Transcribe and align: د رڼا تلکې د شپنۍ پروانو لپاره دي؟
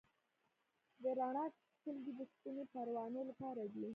د 1.01 1.03
رڼا 1.17 1.45
تلکې 1.83 2.11
د 2.19 2.21
شپنۍ 2.31 2.65
پروانو 2.73 3.21
لپاره 3.29 3.63
دي؟ 3.73 3.87